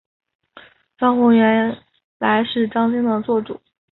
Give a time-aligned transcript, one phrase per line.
[0.97, 1.77] 张宏原
[2.17, 3.61] 来是张鲸的座主。